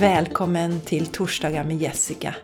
[0.00, 2.34] Välkommen till Torsdagar med Jessica.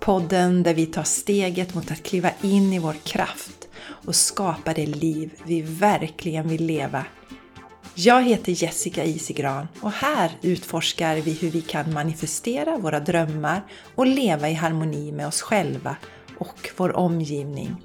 [0.00, 4.86] Podden där vi tar steget mot att kliva in i vår kraft och skapa det
[4.86, 7.04] liv vi verkligen vill leva.
[7.94, 13.62] Jag heter Jessica Isigran och här utforskar vi hur vi kan manifestera våra drömmar
[13.94, 15.96] och leva i harmoni med oss själva
[16.38, 17.76] och vår omgivning.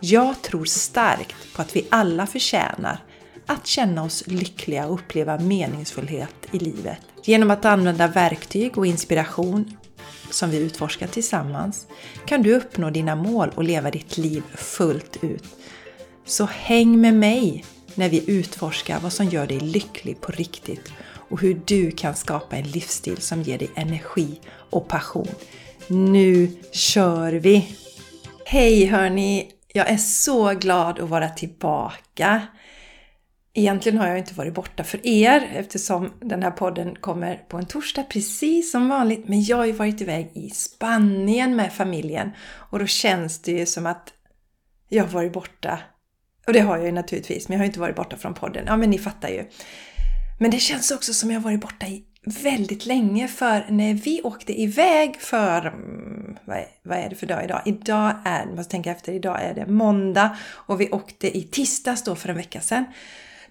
[0.00, 2.98] Jag tror starkt på att vi alla förtjänar
[3.46, 7.00] att känna oss lyckliga och uppleva meningsfullhet i livet.
[7.26, 9.76] Genom att använda verktyg och inspiration
[10.30, 11.86] som vi utforskar tillsammans
[12.26, 15.44] kan du uppnå dina mål och leva ditt liv fullt ut.
[16.24, 20.92] Så häng med mig när vi utforskar vad som gör dig lycklig på riktigt
[21.30, 24.40] och hur du kan skapa en livsstil som ger dig energi
[24.70, 25.28] och passion.
[25.86, 27.76] Nu kör vi!
[28.44, 29.50] Hej hörni!
[29.72, 32.42] Jag är så glad att vara tillbaka.
[33.58, 37.66] Egentligen har jag inte varit borta för er eftersom den här podden kommer på en
[37.66, 39.28] torsdag precis som vanligt.
[39.28, 42.30] Men jag har ju varit iväg i Spanien med familjen
[42.70, 44.12] och då känns det ju som att
[44.88, 45.78] jag har varit borta.
[46.46, 48.64] Och det har jag ju naturligtvis, men jag har inte varit borta från podden.
[48.66, 49.44] Ja, men ni fattar ju.
[50.40, 54.22] Men det känns också som jag har varit borta i väldigt länge för när vi
[54.22, 57.62] åkte iväg för, mm, vad är, vad är det för dag idag?
[57.64, 62.14] Idag är, måste tänka efter, idag är det måndag och vi åkte i tisdags då
[62.14, 62.84] för en vecka sedan.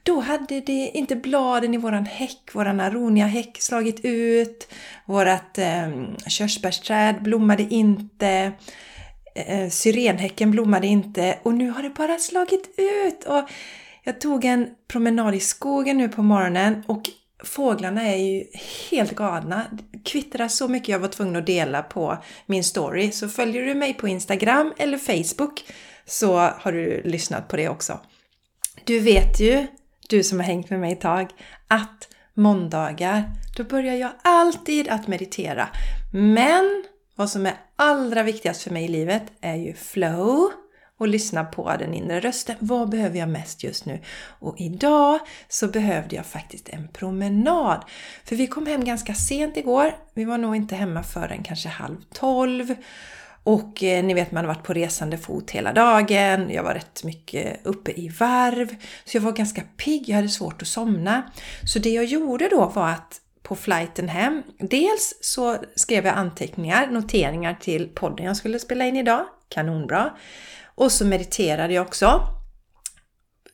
[0.05, 4.67] Då hade det inte bladen i våran häck, våran aronia-häck slagit ut.
[5.05, 5.89] Vårat eh,
[6.27, 8.51] körsbärsträd blommade inte.
[9.35, 13.23] Eh, syrenhäcken blommade inte och nu har det bara slagit ut.
[13.23, 13.49] Och
[14.03, 17.01] jag tog en promenad i skogen nu på morgonen och
[17.43, 18.43] fåglarna är ju
[18.89, 19.65] helt galna.
[20.03, 23.11] Kvittrar så mycket jag var tvungen att dela på min story.
[23.11, 25.63] Så följer du mig på Instagram eller Facebook
[26.05, 27.99] så har du lyssnat på det också.
[28.83, 29.67] Du vet ju
[30.09, 31.29] du som har hängt med mig ett tag,
[31.67, 33.23] att måndagar,
[33.57, 35.67] då börjar jag alltid att meditera.
[36.13, 36.83] Men
[37.15, 40.51] vad som är allra viktigast för mig i livet är ju flow
[40.97, 42.55] och lyssna på den inre rösten.
[42.59, 43.99] Vad behöver jag mest just nu?
[44.39, 47.83] Och idag så behövde jag faktiskt en promenad.
[48.23, 49.95] För vi kom hem ganska sent igår.
[50.13, 52.75] Vi var nog inte hemma förrän kanske halv tolv.
[53.45, 57.03] Och eh, ni vet man har varit på resande fot hela dagen, jag var rätt
[57.03, 58.75] mycket uppe i varv,
[59.05, 61.31] så jag var ganska pigg, jag hade svårt att somna.
[61.63, 66.87] Så det jag gjorde då var att på flighten hem, dels så skrev jag anteckningar,
[66.87, 70.13] noteringar till podden jag skulle spela in idag, kanonbra.
[70.75, 72.27] Och så mediterade jag också.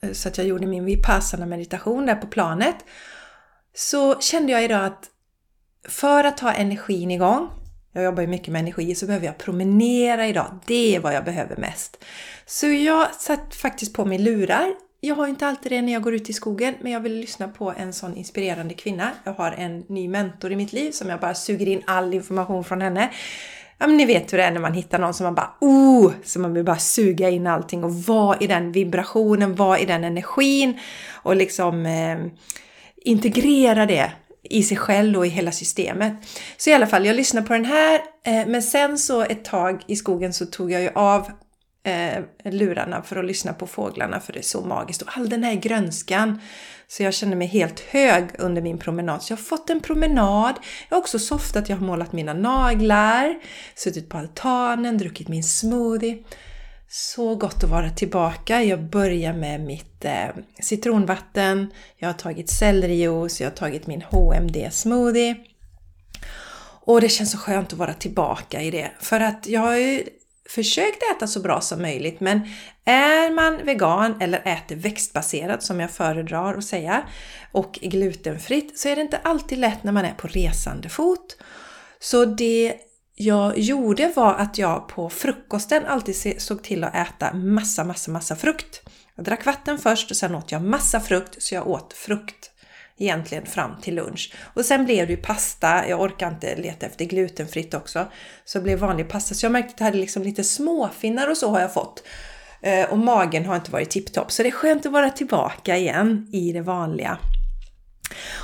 [0.01, 2.75] Eh, så att jag gjorde min vipassana meditation där på planet.
[3.73, 5.09] Så kände jag idag att
[5.87, 7.49] för att ha energin igång,
[7.93, 10.59] jag jobbar ju mycket med energi, så behöver jag promenera idag.
[10.65, 12.03] Det är vad jag behöver mest.
[12.45, 14.73] Så jag satt faktiskt på mig lurar.
[14.99, 17.47] Jag har inte alltid det när jag går ut i skogen, men jag vill lyssna
[17.47, 19.11] på en sån inspirerande kvinna.
[19.23, 22.63] Jag har en ny mentor i mitt liv som jag bara suger in all information
[22.63, 23.09] från henne.
[23.77, 26.11] Ja, men ni vet hur det är när man hittar någon som man bara oh!
[26.23, 30.03] Så man vill bara suga in allting och vara i den vibrationen, vara i den
[30.03, 30.79] energin
[31.11, 32.17] och liksom eh,
[32.95, 34.11] integrera det
[34.43, 36.13] i sig själv och i hela systemet.
[36.57, 39.83] Så i alla fall, jag lyssnade på den här, eh, men sen så ett tag
[39.87, 41.31] i skogen så tog jag ju av
[41.83, 45.43] eh, lurarna för att lyssna på fåglarna för det är så magiskt och all den
[45.43, 46.39] här grönskan.
[46.87, 49.23] Så jag känner mig helt hög under min promenad.
[49.23, 50.55] Så jag har fått en promenad.
[50.89, 53.39] Jag har också softat, jag har målat mina naglar,
[53.75, 56.23] suttit på altanen, druckit min smoothie.
[56.93, 58.63] Så gott att vara tillbaka.
[58.63, 60.27] Jag börjar med mitt eh,
[60.59, 61.73] citronvatten.
[61.97, 65.35] Jag har tagit sellerijuice, jag har tagit min HMD smoothie.
[66.85, 68.91] Och det känns så skönt att vara tillbaka i det.
[68.99, 70.03] För att jag har ju
[70.49, 72.41] försökt äta så bra som möjligt men
[72.85, 77.03] är man vegan eller äter växtbaserat som jag föredrar att säga
[77.51, 81.37] och glutenfritt så är det inte alltid lätt när man är på resande fot.
[81.99, 82.75] Så det
[83.21, 88.35] jag gjorde var att jag på frukosten alltid såg till att äta massa, massa, massa
[88.35, 88.81] frukt.
[89.15, 92.51] Jag drack vatten först och sen åt jag massa frukt, så jag åt frukt
[92.97, 94.33] egentligen fram till lunch.
[94.53, 98.05] Och sen blev det ju pasta, jag orkar inte leta efter glutenfritt också,
[98.45, 99.35] så det blev vanlig pasta.
[99.35, 102.03] Så jag märkte att jag hade liksom lite småfinnar och så har jag fått.
[102.61, 106.29] Eh, och magen har inte varit tipptopp, så det är skönt att vara tillbaka igen
[106.31, 107.17] i det vanliga.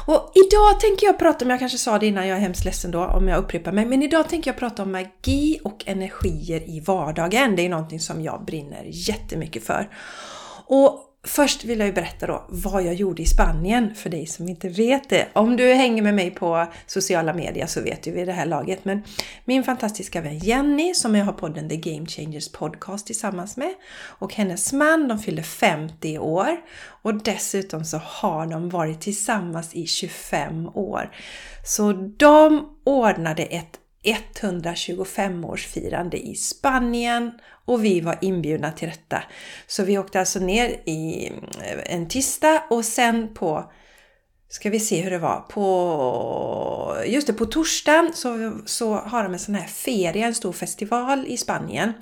[0.05, 2.91] Och idag tänker jag prata om, jag kanske sa det innan, jag är hemskt ledsen
[2.91, 6.79] då om jag upprepar mig, men idag tänker jag prata om magi och energier i
[6.79, 7.55] vardagen.
[7.55, 9.89] Det är någonting som jag brinner jättemycket för.
[10.65, 14.49] Och först vill jag ju berätta då vad jag gjorde i Spanien för dig som
[14.49, 15.27] inte vet det.
[15.33, 18.85] Om du hänger med mig på sociala medier så vet du vid det här laget.
[18.85, 19.03] Men
[19.45, 24.33] min fantastiska vän Jenny som jag har podden The Game Changers Podcast tillsammans med och
[24.33, 26.57] hennes man, de fyllde 50 år
[27.01, 31.11] och dessutom så har de varit tillsammans i 25 år.
[31.65, 37.31] Så de ordnade ett 125-årsfirande i Spanien
[37.65, 39.23] och vi var inbjudna till detta.
[39.67, 41.31] Så vi åkte alltså ner i
[41.63, 43.71] eh, en tisdag och sen på
[44.49, 45.39] Ska vi se hur det var.
[45.39, 50.51] På, just det, på torsdagen så, så har de en sån här ferie, en stor
[50.51, 51.93] festival i Spanien.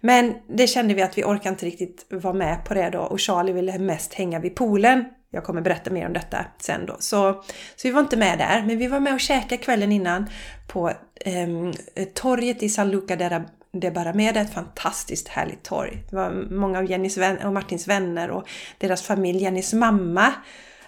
[0.00, 3.20] Men det kände vi att vi orkade inte riktigt vara med på det då och
[3.20, 5.04] Charlie ville mest hänga vid poolen.
[5.34, 6.96] Jag kommer berätta mer om detta sen då.
[6.98, 7.32] Så,
[7.76, 10.28] så vi var inte med där, men vi var med och käkade kvällen innan
[10.68, 10.88] på
[11.20, 16.02] eh, torget i San Luca de Barrameda, ett fantastiskt härligt torg.
[16.10, 18.48] Det var många av Jennys och Martins vänner och
[18.78, 20.32] deras familj, Jennys mamma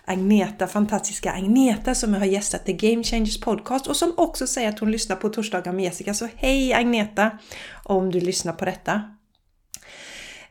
[0.04, 4.78] Agneta, fantastiska Agneta som har gästat The Game Changers Podcast och som också säger att
[4.78, 6.14] hon lyssnar på torsdagar med Jessica.
[6.14, 7.30] Så hej Agneta!
[7.82, 9.02] Om du lyssnar på detta.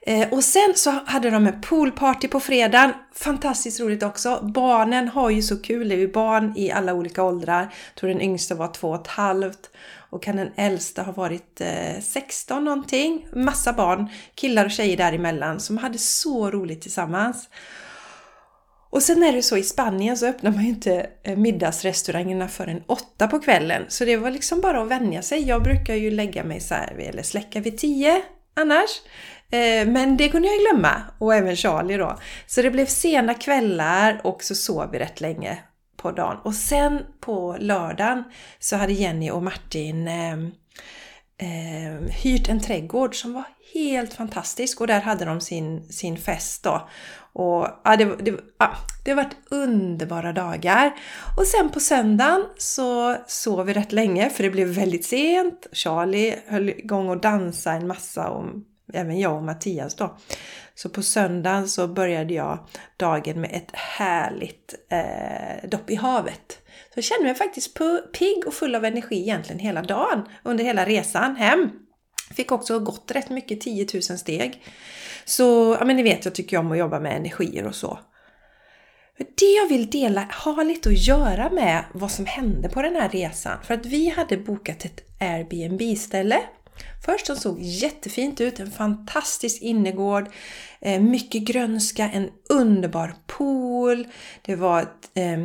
[0.05, 2.93] Eh, och sen så hade de en poolparty på fredagen.
[3.15, 4.39] Fantastiskt roligt också.
[4.53, 5.89] Barnen har ju så kul.
[5.89, 7.61] Det är ju barn i alla olika åldrar.
[7.61, 9.69] Jag tror den yngsta var två och ett halvt.
[10.09, 13.27] Och kan den äldsta ha varit eh, 16 någonting.
[13.33, 17.49] Massa barn, killar och tjejer däremellan som hade så roligt tillsammans.
[18.89, 22.83] Och sen är det så i Spanien så öppnar man ju inte eh, middagsrestaurangerna förrän
[22.87, 23.85] åtta på kvällen.
[23.87, 25.47] Så det var liksom bara att vänja sig.
[25.47, 28.21] Jag brukar ju lägga mig så här, eller släcka vid tio
[28.53, 28.89] annars.
[29.53, 32.17] Eh, men det kunde jag glömma och även Charlie då.
[32.45, 35.57] Så det blev sena kvällar och så sov vi rätt länge
[35.97, 36.37] på dagen.
[36.43, 38.23] Och sen på lördagen
[38.59, 40.33] så hade Jenny och Martin eh,
[41.37, 46.63] eh, hyrt en trädgård som var helt fantastisk och där hade de sin, sin fest
[46.63, 46.89] då.
[47.33, 48.71] Och ja, det, det, ja,
[49.05, 50.93] det har varit underbara dagar.
[51.37, 55.67] Och sen på söndagen så sov vi rätt länge för det blev väldigt sent.
[55.71, 58.45] Charlie höll igång och dansade en massa och
[58.93, 60.17] även jag och Mattias då.
[60.75, 62.67] Så på söndagen så började jag
[62.97, 66.59] dagen med ett härligt eh, dopp i havet.
[66.65, 67.79] Så jag kände mig faktiskt
[68.19, 71.69] pigg och full av energi egentligen hela dagen under hela resan hem.
[72.35, 74.63] Fick också gått rätt mycket, 10 000 steg.
[75.25, 77.99] Så, ja men ni vet, jag tycker om att jobba med energier och så.
[79.17, 83.09] Det jag vill dela har lite att göra med vad som hände på den här
[83.09, 83.57] resan.
[83.63, 86.39] För att vi hade bokat ett Airbnb-ställe
[87.05, 90.29] Först som såg jättefint ut, en fantastisk innergård,
[90.81, 94.07] eh, mycket grönska, en underbar pool,
[94.41, 95.37] det var ett eh,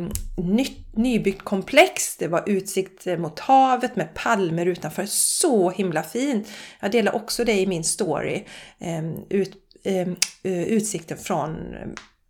[0.45, 6.47] nytt, nybyggt komplex, det var utsikt eh, mot havet med palmer utanför, så himla fint!
[6.79, 8.45] Jag delar också det i min story,
[8.79, 9.53] eh, ut,
[9.83, 11.73] ehm, eh, utsikten från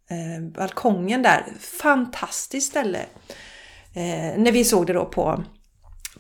[0.09, 3.05] eh, balkongen där, fantastiskt ställe!
[3.93, 5.43] Eh, när vi såg det då på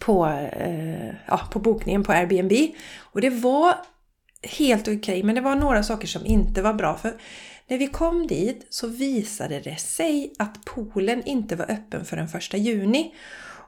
[0.09, 2.53] på, eh, ja, på bokningen på Airbnb.
[2.99, 3.73] Och det var
[4.43, 6.97] helt okej, okay, men det var några saker som inte var bra.
[6.97, 7.13] För
[7.67, 12.57] när vi kom dit så visade det sig att poolen inte var öppen förrän första
[12.57, 13.13] juni.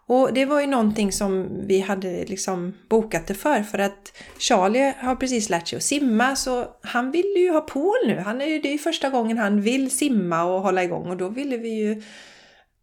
[0.05, 4.93] Och det var ju någonting som vi hade liksom bokat det för, för att Charlie
[4.99, 8.19] har precis lärt sig att simma så han ville ju ha pool nu.
[8.19, 11.17] Han är ju, det är ju första gången han vill simma och hålla igång och
[11.17, 12.01] då ville vi ju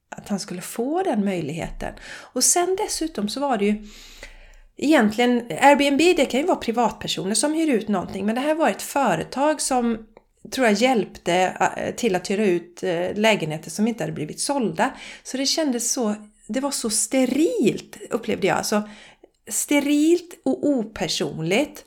[0.09, 1.95] att han skulle få den möjligheten.
[2.07, 3.87] Och sen dessutom så var det ju
[4.77, 8.69] egentligen, Airbnb det kan ju vara privatpersoner som hyr ut någonting men det här var
[8.69, 10.07] ett företag som
[10.51, 11.35] tror jag hjälpte
[11.77, 14.91] eh, till att hyra ut eh, lägenheter som inte hade blivit sålda.
[15.23, 16.15] Så det kändes så,
[16.47, 18.57] det var så sterilt upplevde jag.
[18.57, 18.83] Alltså,
[19.49, 21.85] sterilt och opersonligt.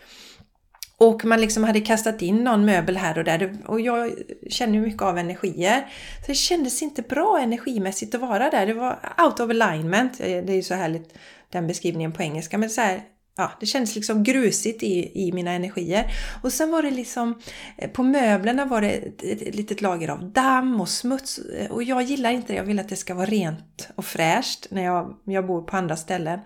[1.01, 4.13] Och man liksom hade kastat in någon möbel här och där och jag
[4.49, 5.85] känner ju mycket av energier.
[6.19, 8.65] Så det kändes inte bra energimässigt att vara där.
[8.65, 10.19] Det var out of alignment.
[10.19, 11.17] Eh, det är ju så härligt
[11.49, 12.57] den beskrivningen på engelska.
[12.57, 13.01] Men så här,
[13.41, 16.11] ja, det kändes liksom grusigt i, i mina energier.
[16.43, 17.41] Och sen var det liksom,
[17.77, 21.37] eh, på möblerna var det ett, ett litet lager av damm och smuts.
[21.37, 22.57] Eh, och jag gillar inte det.
[22.57, 25.95] Jag vill att det ska vara rent och fräscht när jag, jag bor på andra
[25.95, 26.39] ställen.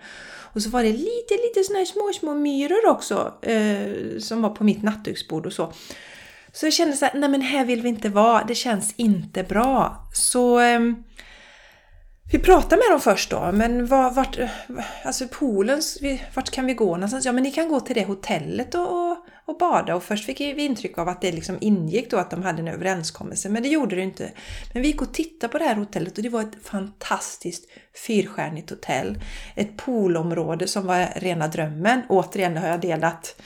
[0.56, 4.50] Och så var det lite, lite såna här små, små myror också eh, som var
[4.50, 5.72] på mitt nattduksbord och så.
[6.52, 9.42] Så jag kände så här, nej men här vill vi inte vara, det känns inte
[9.42, 10.08] bra.
[10.12, 10.80] Så eh,
[12.30, 14.38] vi pratar med dem först då, men var, vart,
[15.04, 15.82] alltså poolen,
[16.34, 17.24] vart kan vi gå någonstans?
[17.24, 20.40] Ja men ni kan gå till det hotellet och, och, och bada och först fick
[20.40, 23.68] vi intryck av att det liksom ingick då att de hade en överenskommelse, men det
[23.68, 24.32] gjorde det inte.
[24.72, 27.64] Men vi gick och tittade på det här hotellet och det var ett fantastiskt
[28.06, 29.18] fyrstjärnigt hotell.
[29.54, 32.02] Ett poolområde som var rena drömmen.
[32.08, 33.42] Återigen har jag delat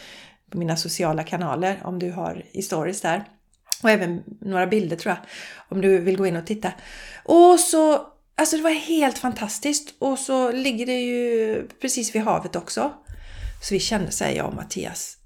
[0.51, 3.25] på mina sociala kanaler om du har i stories där.
[3.83, 5.27] Och även några bilder tror jag,
[5.69, 6.73] om du vill gå in och titta.
[7.25, 8.07] Och så,
[8.41, 9.95] alltså det var helt fantastiskt.
[9.99, 12.93] Och så ligger det ju precis vid havet också.
[13.63, 15.17] Så vi kände, säger jag och Mattias,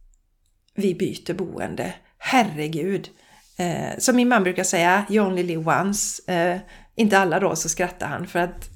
[0.75, 1.95] vi byter boende.
[2.19, 3.09] Herregud!
[3.57, 6.33] Eh, som min man brukar säga, you only live once.
[6.33, 6.61] Eh,
[6.97, 8.69] inte alla då, så skrattar han för att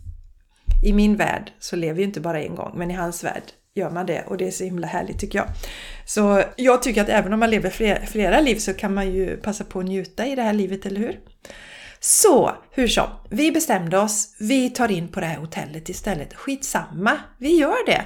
[0.84, 3.42] i min värld så lever ju inte bara en gång, men i hans värld
[3.74, 5.48] gör man det och det är så himla härligt tycker jag.
[6.06, 9.36] Så jag tycker att även om man lever flera, flera liv så kan man ju
[9.36, 11.20] passa på att njuta i det här livet, eller hur?
[12.00, 16.34] Så hur som, vi bestämde oss, vi tar in på det här hotellet istället.
[16.34, 18.04] Skitsamma, vi gör det.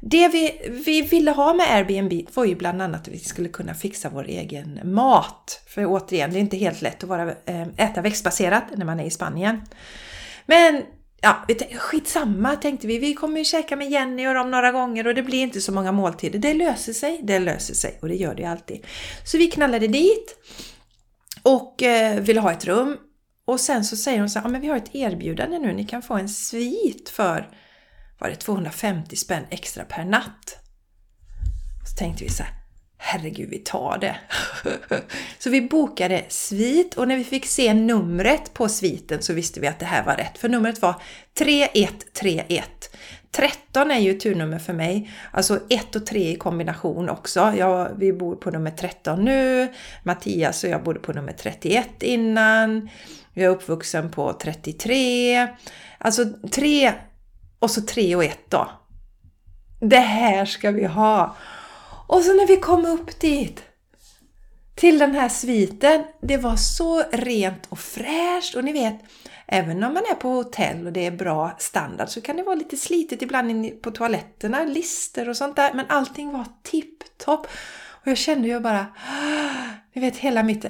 [0.00, 3.74] Det vi, vi ville ha med Airbnb var ju bland annat att vi skulle kunna
[3.74, 5.62] fixa vår egen mat.
[5.66, 9.04] För återigen, det är inte helt lätt att vara, eh, äta växtbaserat när man är
[9.04, 9.62] i Spanien.
[10.46, 10.82] Men
[11.20, 11.46] ja,
[11.78, 12.98] skitsamma tänkte vi.
[12.98, 15.72] Vi kommer ju käka med Jenny och dem några gånger och det blir inte så
[15.72, 16.38] många måltider.
[16.38, 18.86] Det löser sig, det löser sig och det gör det alltid.
[19.24, 20.36] Så vi knallade dit
[21.42, 22.98] och eh, ville ha ett rum.
[23.44, 25.84] Och sen så säger hon så här, ja men vi har ett erbjudande nu, ni
[25.84, 27.48] kan få en svit för
[28.18, 30.58] var det 250 spänn extra per natt.
[31.86, 32.52] Så tänkte vi så här,
[32.98, 34.16] herregud vi tar det.
[35.38, 39.66] så vi bokade svit och när vi fick se numret på sviten så visste vi
[39.66, 40.38] att det här var rätt.
[40.38, 41.02] För numret var
[41.38, 42.96] 3131.
[43.30, 47.52] 13 är ju turnummer för mig, alltså 1 och 3 i kombination också.
[47.58, 49.68] Jag, vi bor på nummer 13 nu,
[50.02, 52.88] Mattias och jag bodde på nummer 31 innan.
[53.34, 55.48] Jag är uppvuxen på 33.
[55.98, 56.92] Alltså 3
[57.58, 58.70] och så 3 och 1 då.
[59.80, 61.36] Det här ska vi ha!
[62.08, 63.62] Och så när vi kom upp dit
[64.74, 69.00] till den här sviten, det var så rent och fräscht och ni vet,
[69.46, 72.54] även om man är på hotell och det är bra standard så kan det vara
[72.54, 77.46] lite slitet ibland på toaletterna, lister och sånt där, men allting var tipptopp.
[77.90, 80.64] Och jag kände ju bara, ah", ni vet hela mitt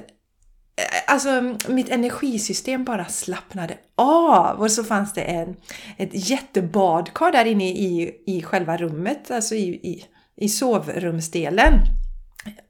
[0.77, 5.55] Eh, alltså mm, mitt energisystem bara slappnade av och så fanns det en,
[5.97, 10.05] ett jättebadkar där inne i, i själva rummet, alltså i, i
[10.37, 11.73] i sovrumsdelen.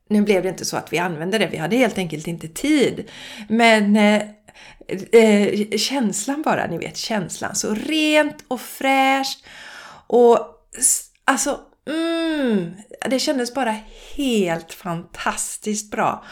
[0.10, 3.10] Nu blev det inte så att vi använde det, vi hade helt enkelt inte tid.
[3.50, 4.22] Men eh,
[5.12, 7.56] eh, känslan bara, ni vet känslan.
[7.56, 9.46] Så rent och fräscht.
[10.08, 10.40] Och
[11.26, 11.60] alltså,
[11.90, 12.74] mm,
[13.10, 13.76] det kändes bara
[14.16, 16.24] helt fantastiskt bra.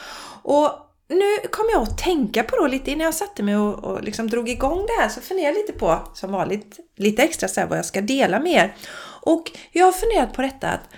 [0.44, 0.72] Och
[1.14, 4.30] nu kom jag att tänka på då lite innan jag satte mig och, och liksom
[4.30, 7.68] drog igång det här så funderade jag lite på, som vanligt, lite extra så här,
[7.68, 8.76] vad jag ska dela med er.
[9.22, 10.90] Och jag har funderat på detta att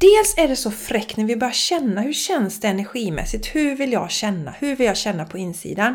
[0.00, 3.54] Dels är det så fräckt när vi börjar känna hur känns det energimässigt?
[3.54, 4.50] Hur vill jag känna?
[4.58, 5.94] Hur vill jag känna på insidan?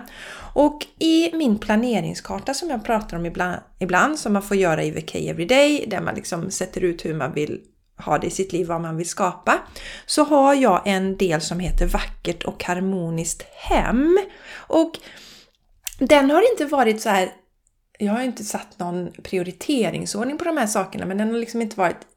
[0.54, 4.92] Och i min planeringskarta som jag pratar om ibland, ibland som man får göra i
[4.92, 7.62] VK Everyday, där man liksom sätter ut hur man vill
[7.98, 9.62] ha det i sitt liv, vad man vill skapa,
[10.06, 14.20] så har jag en del som heter Vackert och harmoniskt hem.
[14.56, 15.00] Och
[16.00, 17.32] den har inte varit så här
[18.00, 21.80] jag har inte satt någon prioriteringsordning på de här sakerna, men den har liksom inte
[21.80, 22.08] varit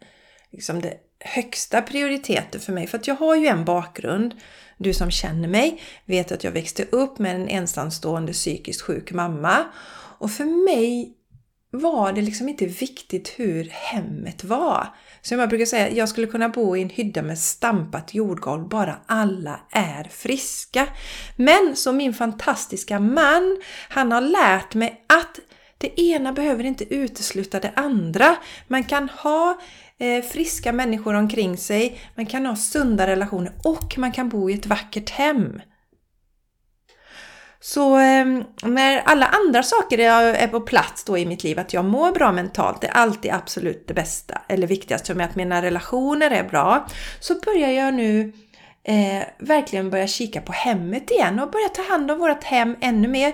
[0.50, 2.86] liksom det högsta prioriteten för mig.
[2.86, 4.34] För att jag har ju en bakgrund.
[4.78, 9.64] Du som känner mig vet att jag växte upp med en ensamstående psykiskt sjuk mamma.
[10.18, 11.15] Och för mig
[11.80, 14.88] var det liksom inte viktigt hur hemmet var.
[15.22, 18.96] Som jag brukar säga, jag skulle kunna bo i en hydda med stampat jordgolv bara
[19.06, 20.88] alla är friska.
[21.36, 25.40] Men som min fantastiska man, han har lärt mig att
[25.78, 28.36] det ena behöver inte utesluta det andra.
[28.66, 29.58] Man kan ha
[29.98, 34.54] eh, friska människor omkring sig, man kan ha sunda relationer och man kan bo i
[34.54, 35.60] ett vackert hem.
[37.60, 38.26] Så eh,
[38.62, 42.32] när alla andra saker är på plats då i mitt liv, att jag mår bra
[42.32, 46.44] mentalt, det är alltid absolut det bästa eller viktigaste för mig, att mina relationer är
[46.44, 46.86] bra,
[47.20, 48.32] så börjar jag nu
[48.84, 53.08] eh, verkligen börja kika på hemmet igen och börja ta hand om vårt hem ännu
[53.08, 53.32] mer.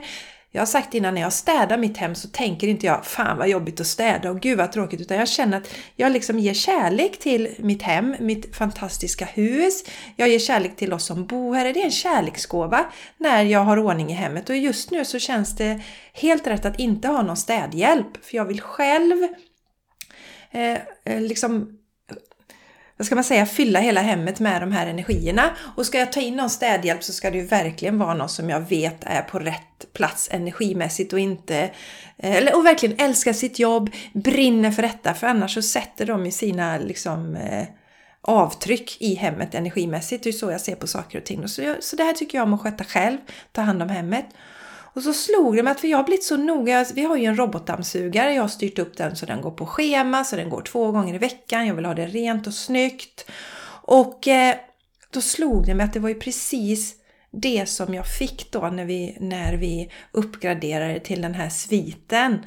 [0.54, 3.48] Jag har sagt innan, när jag städar mitt hem så tänker inte jag Fan vad
[3.48, 5.00] jobbigt att städa och gud vad tråkigt.
[5.00, 9.84] Utan jag känner att jag liksom ger kärlek till mitt hem, mitt fantastiska hus.
[10.16, 11.64] Jag ger kärlek till oss som bor här.
[11.64, 12.84] Det är en kärleksgåva
[13.18, 14.48] när jag har ordning i hemmet.
[14.48, 15.80] Och just nu så känns det
[16.12, 18.24] helt rätt att inte ha någon städhjälp.
[18.24, 19.28] För jag vill själv
[20.50, 21.78] eh, eh liksom
[23.02, 25.50] vad ska man säga, fylla hela hemmet med de här energierna.
[25.76, 28.50] Och ska jag ta in någon städhjälp så ska det ju verkligen vara någon som
[28.50, 31.56] jag vet är på rätt plats energimässigt och inte,
[32.16, 36.26] eh, eller, och verkligen älskar sitt jobb, brinner för detta, för annars så sätter de
[36.26, 37.64] i sina liksom eh,
[38.20, 40.24] avtryck i hemmet energimässigt.
[40.24, 41.48] Det är så jag ser på saker och ting.
[41.48, 43.18] Så, jag, så det här tycker jag om att sköta själv,
[43.52, 44.26] ta hand om hemmet.
[44.94, 46.86] Och så slog det mig att för jag har blivit så noga.
[46.94, 48.34] Vi har ju en robotdammsugare.
[48.34, 51.14] Jag har styrt upp den så den går på schema, så den går två gånger
[51.14, 51.66] i veckan.
[51.66, 53.30] Jag vill ha det rent och snyggt.
[53.84, 54.56] Och eh,
[55.10, 56.96] då slog det mig att det var ju precis
[57.30, 62.38] det som jag fick då när vi, när vi uppgraderade till den här sviten.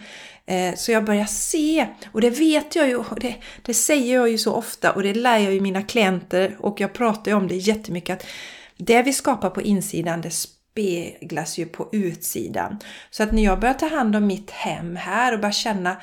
[0.45, 4.29] Eh, så jag börjar se, och det vet jag ju, och det, det säger jag
[4.29, 7.47] ju så ofta och det lär jag ju mina klienter och jag pratar ju om
[7.47, 8.27] det jättemycket att
[8.77, 10.31] det vi skapar på insidan det
[10.75, 12.79] speglas ju på utsidan.
[13.09, 15.97] Så att när jag börjar ta hand om mitt hem här och börjar känna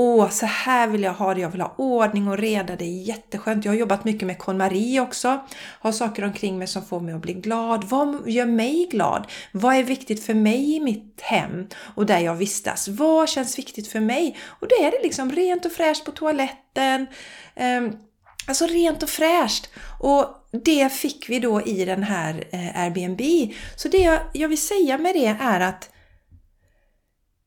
[0.00, 1.40] Åh, så här vill jag ha det.
[1.40, 2.76] Jag vill ha ordning och reda.
[2.76, 3.64] Det är jätteskönt.
[3.64, 5.40] Jag har jobbat mycket med KonMari också.
[5.80, 7.84] Har saker omkring mig som får mig att bli glad.
[7.84, 9.26] Vad gör mig glad?
[9.52, 12.88] Vad är viktigt för mig i mitt hem och där jag vistas?
[12.88, 14.36] Vad känns viktigt för mig?
[14.60, 17.06] Och då är det liksom rent och fräscht på toaletten.
[17.54, 17.92] Ehm,
[18.46, 19.70] alltså rent och fräscht.
[20.00, 23.20] Och det fick vi då i den här eh, Airbnb.
[23.76, 25.90] Så det jag vill säga med det är att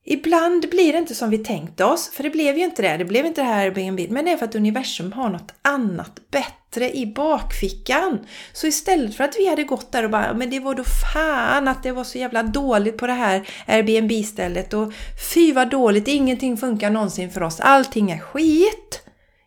[0.05, 2.97] Ibland blir det inte som vi tänkt oss, för det blev ju inte det.
[2.97, 6.19] Det blev inte det här Airbnb, men det är för att universum har något annat
[6.31, 8.19] bättre i bakfickan.
[8.53, 11.67] Så istället för att vi hade gått där och bara, men det var då fan
[11.67, 14.93] att det var så jävla dåligt på det här Airbnb-stället och
[15.33, 19.01] fy vad dåligt, ingenting funkar någonsin för oss, allting är skit.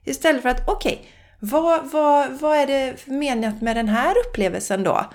[0.04, 1.06] Istället för att, okej, okay,
[1.38, 5.10] vad, vad, vad är det menat med den här upplevelsen då?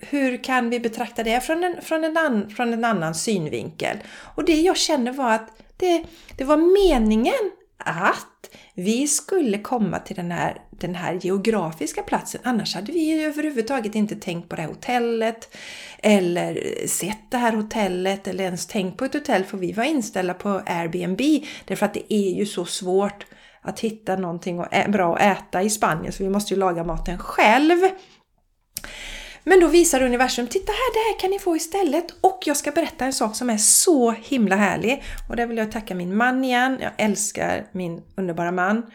[0.00, 3.96] Hur kan vi betrakta det från en, från en, an, från en annan synvinkel?
[4.34, 6.04] Och det jag känner var att det,
[6.36, 12.40] det var meningen att vi skulle komma till den här, den här geografiska platsen.
[12.44, 15.56] Annars hade vi överhuvudtaget inte tänkt på det här hotellet
[15.98, 20.34] eller sett det här hotellet eller ens tänkt på ett hotell för vi var inställda
[20.34, 21.20] på Airbnb
[21.64, 23.26] därför att det är ju så svårt
[23.68, 27.78] att hitta någonting bra att äta i Spanien så vi måste ju laga maten själv.
[29.44, 32.06] Men då visar universum, titta här, det här kan ni få istället.
[32.20, 35.02] Och jag ska berätta en sak som är så himla härlig.
[35.28, 36.78] Och där vill jag tacka min man igen.
[36.80, 38.86] Jag älskar min underbara man.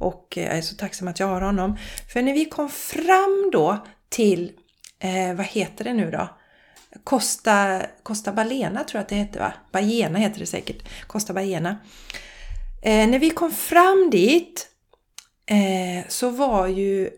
[0.00, 1.76] Och jag är så tacksam att jag har honom.
[2.12, 3.78] För när vi kom fram då
[4.08, 4.52] till,
[4.98, 6.28] eh, vad heter det nu då?
[7.04, 9.52] Costa, Costa Balena tror jag att det heter va?
[9.72, 10.88] Bajena heter det säkert.
[11.06, 11.76] Costa Bajena.
[12.86, 14.68] Eh, när vi kom fram dit
[15.46, 17.10] eh, så var ju,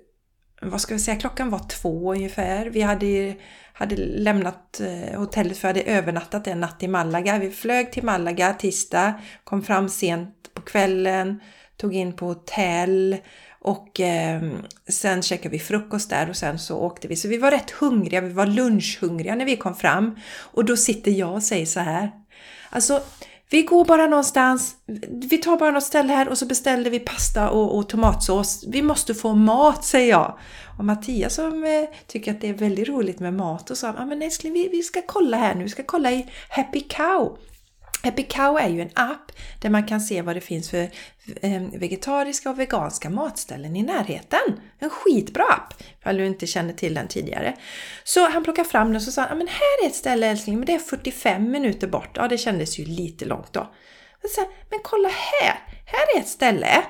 [0.63, 2.67] vad ska vi säga, klockan var två ungefär.
[2.67, 3.35] Vi hade,
[3.73, 7.39] hade lämnat eh, hotellet för vi hade övernattat en natt i Malaga.
[7.39, 11.41] Vi flög till Malaga tisdag, kom fram sent på kvällen,
[11.77, 13.17] tog in på hotell
[13.61, 14.43] och eh,
[14.89, 17.17] sen käkade vi frukost där och sen så åkte vi.
[17.17, 20.17] Så vi var rätt hungriga, vi var lunchhungriga när vi kom fram.
[20.53, 22.11] Och då sitter jag och säger så här.
[22.71, 23.03] Alltså
[23.51, 24.77] vi går bara någonstans,
[25.09, 28.65] vi tar bara något ställe här och så beställer vi pasta och, och tomatsås.
[28.69, 30.39] Vi måste få mat, säger jag.
[30.79, 34.07] Och Mattias som eh, tycker att det är väldigt roligt med mat och sa, ja
[34.07, 37.39] men älskling vi, vi ska kolla här nu, vi ska kolla i Happy Cow.
[38.03, 40.91] Happy Cow är ju en app där man kan se vad det finns för
[41.43, 44.61] ehm, vegetariska och veganska matställen i närheten.
[44.79, 47.57] En skitbra app, ifall du inte känner till den tidigare.
[48.05, 50.57] Så han plockade fram den och så sa han, men här är ett ställe älskling,
[50.57, 52.11] men det är 45 minuter bort.
[52.15, 53.73] Ja, det kändes ju lite långt då.
[54.71, 56.85] Men kolla här, här är ett ställe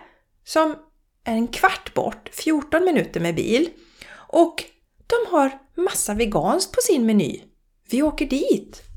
[0.44, 0.76] som
[1.24, 3.68] är en kvart bort, 14 minuter med bil.
[4.12, 4.64] Och
[5.06, 7.42] de har massa veganskt på sin meny.
[7.90, 8.88] Vi åker dit.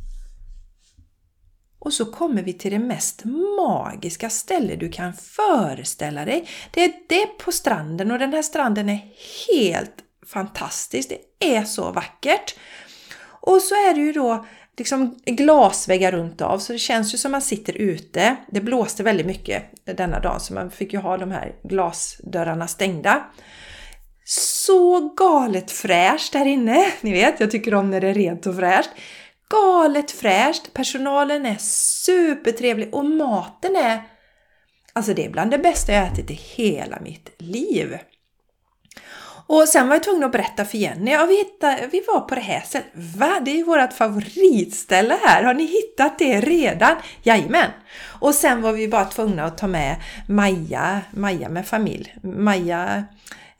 [1.81, 3.23] Och så kommer vi till det mest
[3.57, 6.47] magiska ställe du kan föreställa dig.
[6.71, 9.13] Det är det på stranden och den här stranden är
[9.47, 11.09] helt fantastisk.
[11.09, 12.55] Det är så vackert.
[13.23, 14.45] Och så är det ju då
[14.77, 18.35] liksom glasväggar runt av så det känns ju som man sitter ute.
[18.51, 23.23] Det blåste väldigt mycket denna dag så man fick ju ha de här glasdörrarna stängda.
[24.25, 26.85] Så galet fräscht där inne!
[27.01, 28.89] Ni vet, jag tycker om när det är rent och fräscht
[29.51, 34.01] galet fräscht, personalen är supertrevlig och maten är
[34.93, 37.97] Alltså det är bland det bästa jag ätit i hela mitt liv.
[39.47, 42.35] Och sen var jag tvungen att berätta för Jenny, ja vi, hittade, vi var på
[42.35, 42.87] det här stället.
[42.93, 43.39] Va?
[43.45, 45.43] Det är ju vårt favoritställe här!
[45.43, 46.95] Har ni hittat det redan?
[47.23, 47.69] Jajamän!
[48.03, 49.95] Och sen var vi bara tvungna att ta med
[50.27, 52.15] Maja, Maja med familj.
[52.23, 53.03] Maja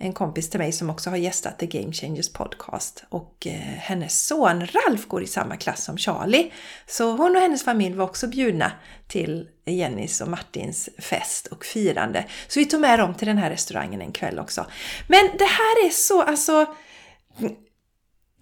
[0.02, 4.26] en kompis till mig som också har gästat The Game Changers podcast och eh, hennes
[4.26, 6.52] son Ralf går i samma klass som Charlie.
[6.88, 8.72] Så hon och hennes familj var också bjudna
[9.08, 12.26] till Jennys och Martins fest och firande.
[12.48, 14.66] Så vi tog med dem till den här restaurangen en kväll också.
[15.08, 16.76] Men det här är så, alltså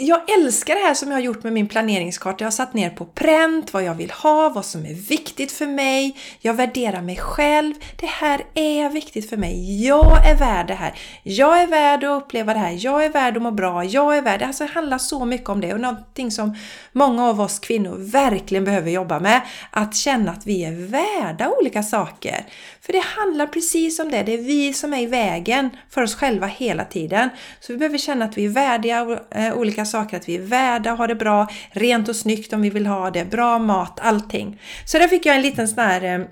[0.01, 2.37] jag älskar det här som jag har gjort med min planeringskarta.
[2.39, 5.67] Jag har satt ner på pränt vad jag vill ha, vad som är viktigt för
[5.67, 6.17] mig.
[6.39, 7.73] Jag värderar mig själv.
[7.95, 9.85] Det här är viktigt för mig.
[9.85, 10.93] Jag är värd det här.
[11.23, 12.77] Jag är värd att uppleva det här.
[12.79, 13.83] Jag är värd att må bra.
[13.83, 14.45] Jag är värd det.
[14.45, 16.55] Alltså det handlar så mycket om det och någonting som
[16.91, 19.41] många av oss kvinnor verkligen behöver jobba med.
[19.71, 22.45] Att känna att vi är värda olika saker.
[22.81, 24.23] För det handlar precis om det.
[24.23, 27.29] Det är vi som är i vägen för oss själva hela tiden.
[27.59, 30.91] Så vi behöver känna att vi är värdiga eh, olika saker, att vi är värda
[30.91, 34.61] att ha det bra, rent och snyggt om vi vill ha det, bra mat, allting.
[34.85, 36.25] Så där fick jag en liten sån här eh,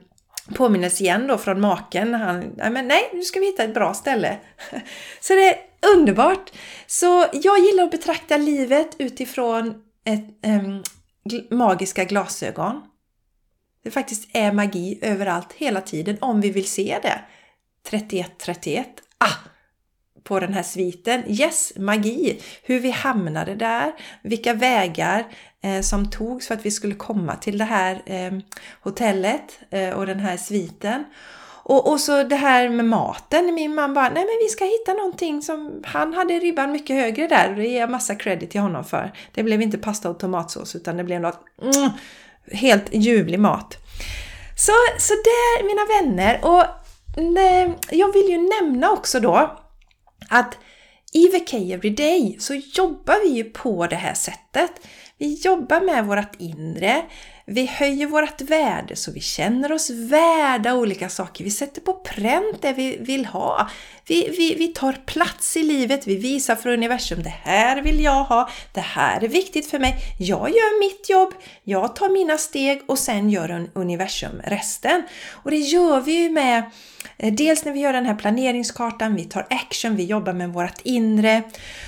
[0.55, 2.13] påminnelse igen då från maken.
[2.13, 4.37] Han, men nej, nu ska vi hitta ett bra ställe.
[5.19, 5.55] Så det är
[5.95, 6.51] underbart!
[6.87, 9.73] Så jag gillar att betrakta livet utifrån
[10.05, 10.83] ett, ähm,
[11.51, 12.81] magiska glasögon.
[13.83, 17.21] Det faktiskt är magi överallt hela tiden om vi vill se det.
[17.89, 18.87] 3131.
[19.17, 19.33] Ah!
[20.23, 21.23] På den här sviten.
[21.27, 22.41] Yes, magi!
[22.63, 25.25] Hur vi hamnade där, vilka vägar
[25.63, 28.31] eh, som togs för att vi skulle komma till det här eh,
[28.81, 31.03] hotellet eh, och den här sviten.
[31.69, 33.53] Och, och så det här med maten.
[33.53, 35.81] Min man bara, nej men vi ska hitta någonting som...
[35.85, 39.11] Han hade ribban mycket högre där och det ger jag massa credit till honom för.
[39.33, 41.89] Det blev inte pasta och tomatsås utan det blev något mm,
[42.51, 43.77] helt ljuvlig mat.
[44.57, 46.45] Så, så där mina vänner.
[46.45, 46.65] Och
[47.17, 49.57] nej, jag vill ju nämna också då
[50.29, 50.57] att
[51.13, 54.71] i VK Everyday så jobbar vi ju på det här sättet.
[55.17, 57.05] Vi jobbar med vårt inre.
[57.49, 61.43] Vi höjer vårt värde så vi känner oss värda olika saker.
[61.43, 63.69] Vi sätter på pränt det vi vill ha.
[64.07, 66.07] Vi, vi, vi tar plats i livet.
[66.07, 68.49] Vi visar för universum, det här vill jag ha.
[68.73, 69.95] Det här är viktigt för mig.
[70.19, 71.33] Jag gör mitt jobb.
[71.63, 75.03] Jag tar mina steg och sen gör universum resten.
[75.31, 76.63] Och det gör vi ju med
[77.17, 80.81] eh, Dels när vi gör den här planeringskartan, vi tar action, vi jobbar med vårt
[80.83, 81.43] inre.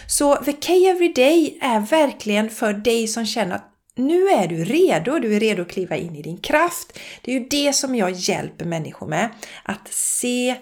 [0.08, 3.66] Så VK Everyday är verkligen för dig som känner att
[4.00, 7.00] nu är du redo, du är redo att kliva in i din kraft.
[7.22, 9.30] Det är ju det som jag hjälper människor med.
[9.64, 10.56] Att se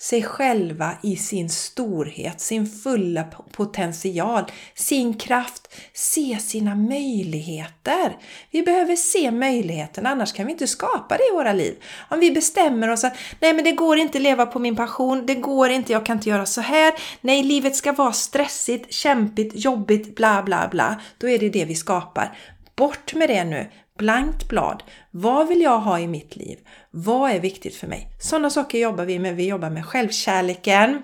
[0.00, 8.16] sig själva i sin storhet, sin fulla potential, sin kraft, se sina möjligheter.
[8.50, 11.82] Vi behöver se möjligheterna, annars kan vi inte skapa det i våra liv.
[12.08, 15.26] Om vi bestämmer oss att nej men det går inte att leva på min passion,
[15.26, 19.64] det går inte, jag kan inte göra så här, nej livet ska vara stressigt, kämpigt,
[19.64, 21.00] jobbigt, bla bla bla.
[21.18, 22.36] Då är det det vi skapar.
[22.78, 23.66] Bort med det nu!
[23.98, 24.82] Blankt blad.
[25.10, 26.58] Vad vill jag ha i mitt liv?
[26.90, 28.08] Vad är viktigt för mig?
[28.20, 29.36] Sådana saker jobbar vi med.
[29.36, 31.02] Vi jobbar med självkärleken.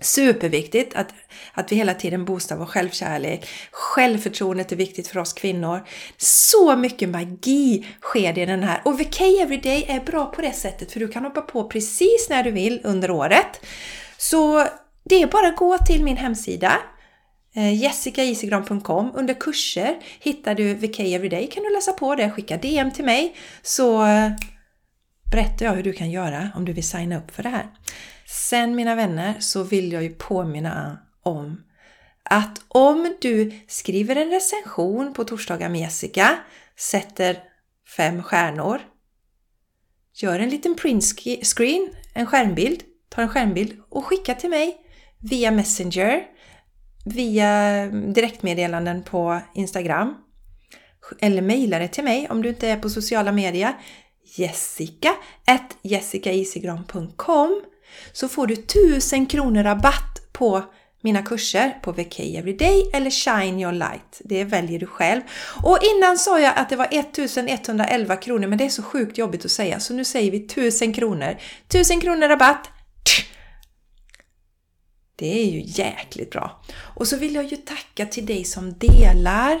[0.00, 1.14] Superviktigt att,
[1.52, 3.48] att vi hela tiden boostar vår självkärlek.
[3.70, 5.84] Självförtroendet är viktigt för oss kvinnor.
[6.16, 8.82] Så mycket magi sker i den här.
[8.84, 12.42] Och VK Everyday är bra på det sättet för du kan hoppa på precis när
[12.42, 13.60] du vill under året.
[14.18, 14.66] Så
[15.04, 16.72] det är bara att gå till min hemsida
[17.56, 19.10] Eh, jessicaisigran.com.
[19.14, 21.50] Under kurser hittar du VK Everyday.
[21.50, 24.32] kan du läsa på det, skicka DM till mig så eh,
[25.30, 27.66] berättar jag hur du kan göra om du vill signa upp för det här.
[28.26, 31.64] Sen mina vänner så vill jag ju påminna om
[32.22, 36.38] att om du skriver en recension på torsdagar med Jessica,
[36.76, 37.38] sätter
[37.96, 38.80] fem stjärnor,
[40.14, 41.04] gör en liten print
[41.42, 44.76] screen, en skärmbild, tar en skärmbild och skickar till mig
[45.18, 46.22] via Messenger
[47.04, 50.14] via direktmeddelanden på Instagram
[51.20, 53.72] eller mejla det till mig om du inte är på sociala medier.
[54.36, 55.14] Jessica
[55.82, 57.62] jessicaisigran.com
[58.12, 60.62] så får du 1000 kronor rabatt på
[61.00, 64.20] mina kurser på VK Everyday eller Shine Your Light.
[64.24, 65.20] Det väljer du själv.
[65.62, 69.44] Och innan sa jag att det var 1111 kronor men det är så sjukt jobbigt
[69.44, 71.36] att säga så nu säger vi 1000 kronor.
[71.68, 72.70] 1000 kronor rabatt
[75.16, 76.62] det är ju jäkligt bra.
[76.76, 79.60] Och så vill jag ju tacka till dig som delar.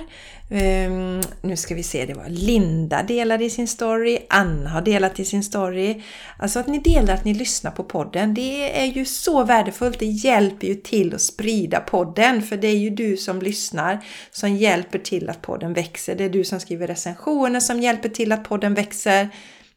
[0.50, 5.20] Um, nu ska vi se, det var Linda delade i sin story, Anna har delat
[5.20, 6.02] i sin story.
[6.38, 9.98] Alltså att ni delar, att ni lyssnar på podden, det är ju så värdefullt.
[9.98, 14.56] Det hjälper ju till att sprida podden, för det är ju du som lyssnar som
[14.56, 16.14] hjälper till att podden växer.
[16.14, 19.28] Det är du som skriver recensioner som hjälper till att podden växer.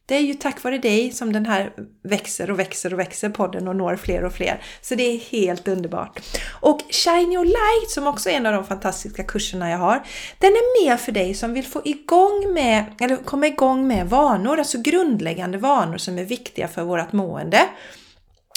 [0.07, 3.67] Det är ju tack vare dig som den här växer och växer och växer podden
[3.67, 4.61] och når fler och fler.
[4.81, 6.19] Så det är helt underbart.
[6.61, 10.03] Och Shine Your Light som också är en av de fantastiska kurserna jag har.
[10.39, 14.59] Den är mer för dig som vill få igång med, eller komma igång med vanor,
[14.59, 17.59] alltså grundläggande vanor som är viktiga för vårt mående.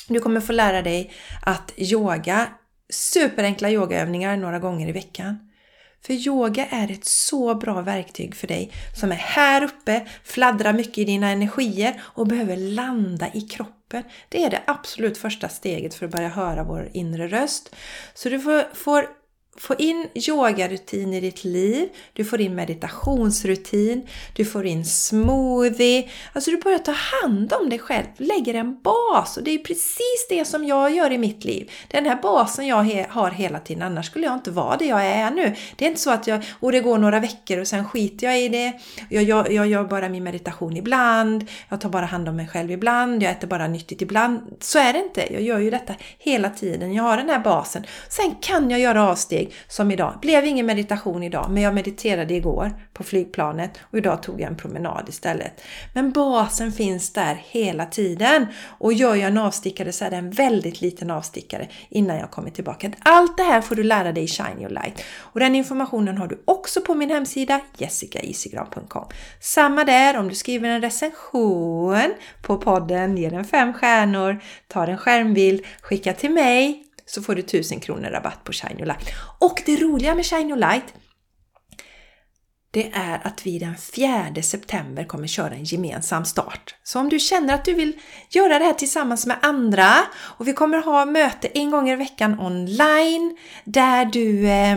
[0.09, 2.47] Du kommer få lära dig att yoga,
[2.93, 5.50] superenkla yogaövningar några gånger i veckan.
[6.03, 10.99] För yoga är ett så bra verktyg för dig som är här uppe, fladdrar mycket
[10.99, 14.03] i dina energier och behöver landa i kroppen.
[14.29, 17.75] Det är det absolut första steget för att börja höra vår inre röst.
[18.15, 19.20] Så du får, får
[19.57, 26.09] få in yogarutin i ditt liv, du får in meditationsrutin, du får in smoothie.
[26.33, 30.27] Alltså du börjar ta hand om dig själv, lägger en bas och det är precis
[30.29, 31.71] det som jag gör i mitt liv.
[31.89, 35.31] Den här basen jag har hela tiden, annars skulle jag inte vara det jag är
[35.31, 35.55] nu.
[35.77, 38.41] Det är inte så att jag, och det går några veckor och sen skiter jag
[38.41, 38.73] i det.
[39.09, 42.71] Jag, jag, jag gör bara min meditation ibland, jag tar bara hand om mig själv
[42.71, 44.57] ibland, jag äter bara nyttigt ibland.
[44.61, 45.33] Så är det inte.
[45.33, 46.93] Jag gör ju detta hela tiden.
[46.93, 47.87] Jag har den här basen.
[48.09, 50.19] Sen kan jag göra avsteg steg som idag.
[50.23, 54.57] Blev ingen meditation idag, men jag mediterade igår på flygplanet och idag tog jag en
[54.57, 55.63] promenad istället.
[55.95, 58.47] Men basen finns där hela tiden
[58.79, 62.51] och gör jag en avstickare så är det en väldigt liten avstickare innan jag kommer
[62.51, 62.93] tillbaka.
[63.01, 66.27] Allt det här får du lära dig i Shine Your Light och den informationen har
[66.27, 69.09] du också på min hemsida jessicaisigran.com.
[69.41, 74.99] Samma där om du skriver en recension på podden, ger den fem stjärnor, tar en
[74.99, 79.09] skärmbild, skicka till mig så får du 1000 kronor rabatt på Shine Your Light.
[79.39, 80.95] Och det roliga med Shine Your Light
[82.73, 86.75] det är att vi den 4 september kommer köra en gemensam start.
[86.83, 90.53] Så om du känner att du vill göra det här tillsammans med andra och vi
[90.53, 94.77] kommer ha möte en gång i veckan online där du eh,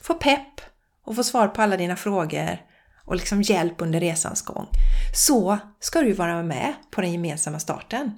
[0.00, 0.60] får pepp
[1.04, 2.58] och får svar på alla dina frågor
[3.04, 4.68] och liksom hjälp under resans gång
[5.14, 8.12] så ska du vara med på den gemensamma starten.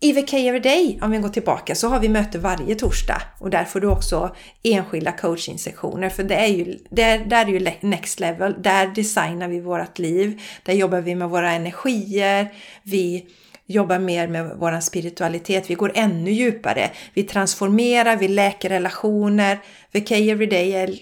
[0.00, 3.64] I VK Everyday, om vi går tillbaka, så har vi möte varje torsdag och där
[3.64, 8.62] får du också enskilda coachingsektioner för det är ju, där, där är ju next level.
[8.62, 10.40] Där designar vi vårt liv.
[10.62, 12.52] Där jobbar vi med våra energier.
[12.82, 13.26] Vi
[13.66, 15.70] jobbar mer med vår spiritualitet.
[15.70, 16.90] Vi går ännu djupare.
[17.14, 19.58] Vi transformerar, vi läker relationer.
[19.92, 20.98] VK Everyday är,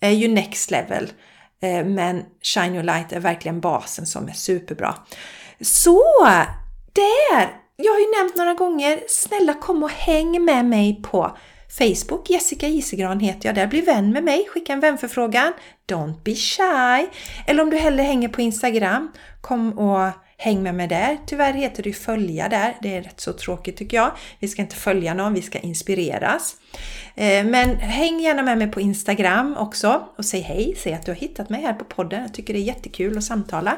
[0.00, 1.08] är ju next level.
[1.62, 4.94] Eh, men Shine Your Light är verkligen basen som är superbra.
[5.60, 6.02] Så!
[6.92, 7.59] Där!
[7.82, 11.36] Jag har ju nämnt några gånger, snälla kom och häng med mig på
[11.78, 13.66] Facebook, Jessica Isegran heter jag där.
[13.66, 15.52] Bli vän med mig, skicka en vänförfrågan.
[15.88, 17.08] Don't be shy!
[17.46, 21.18] Eller om du hellre hänger på Instagram, kom och häng med mig där.
[21.26, 24.10] Tyvärr heter det ju följa där, det är rätt så tråkigt tycker jag.
[24.38, 26.56] Vi ska inte följa någon, vi ska inspireras.
[27.14, 31.10] Eh, men häng gärna med mig på Instagram också och säg hej, säg att du
[31.10, 32.22] har hittat mig här på podden.
[32.22, 33.76] Jag tycker det är jättekul att samtala.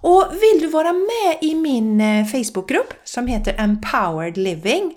[0.00, 4.94] Och vill du vara med i min eh, Facebookgrupp som heter Empowered Living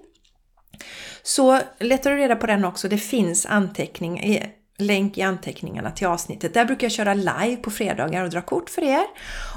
[1.23, 2.89] så letar du reda på den också.
[2.89, 6.53] Det finns anteckning, eh, länk i anteckningarna till avsnittet.
[6.53, 9.05] Där brukar jag köra live på fredagar och dra kort för er.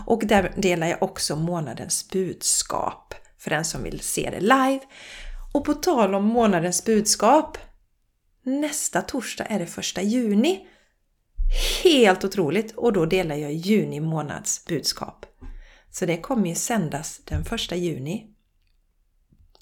[0.06, 4.80] Och där delar jag också månadens budskap för den som vill se det live.
[5.54, 7.58] Och på tal om månadens budskap.
[8.42, 10.66] Nästa torsdag är det första juni.
[11.82, 12.72] Helt otroligt!
[12.76, 15.26] Och då delar jag juni månads budskap.
[15.94, 18.26] Så det kommer ju sändas den första juni.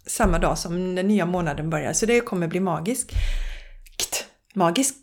[0.07, 3.13] Samma dag som den nya månaden börjar, så det kommer bli magiskt.
[4.55, 4.97] Magiskt!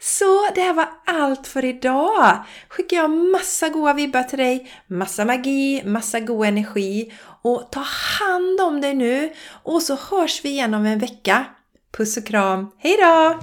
[0.00, 2.44] Så det här var allt för idag!
[2.68, 7.12] Skickar jag massa goa vibbar till dig, massa magi, massa god energi
[7.42, 7.84] och ta
[8.20, 11.44] hand om dig nu och så hörs vi igen om en vecka.
[11.96, 13.40] Puss och kram, hejdå!